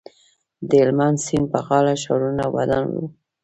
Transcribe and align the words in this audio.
د 0.67 0.69
هلمند 0.83 1.17
سیند 1.25 1.45
په 1.53 1.59
غاړه 1.65 1.93
ښارونه 2.03 2.43
ودان 2.55 2.85
وو 2.93 3.05